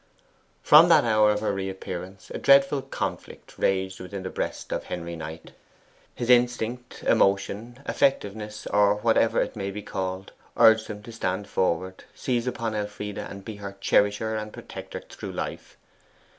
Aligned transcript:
From 0.63 0.89
that 0.89 1.03
hour 1.03 1.29
of 1.29 1.41
her 1.41 1.53
reappearance 1.53 2.31
a 2.33 2.39
dreadful 2.39 2.81
conflict 2.81 3.53
raged 3.59 3.99
within 3.99 4.23
the 4.23 4.31
breast 4.31 4.71
of 4.73 4.85
Henry 4.85 5.15
Knight. 5.15 5.51
His 6.15 6.27
instinct, 6.27 7.03
emotion, 7.03 7.77
affectiveness 7.85 8.65
or 8.73 8.95
whatever 8.95 9.39
it 9.39 9.55
may 9.55 9.69
be 9.69 9.83
called 9.83 10.31
urged 10.57 10.87
him 10.87 11.03
to 11.03 11.11
stand 11.11 11.47
forward, 11.47 12.03
seize 12.15 12.47
upon 12.47 12.73
Elfride, 12.73 13.19
and 13.19 13.45
be 13.45 13.57
her 13.57 13.77
cherisher 13.79 14.35
and 14.35 14.51
protector 14.51 15.01
through 15.07 15.33
life. 15.33 15.77